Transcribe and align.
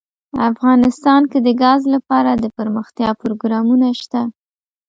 افغانستان 0.51 1.21
کې 1.31 1.39
د 1.45 1.49
ګاز 1.61 1.81
لپاره 1.93 2.31
دپرمختیا 2.45 3.09
پروګرامونه 3.21 3.87
شته. 4.01 4.21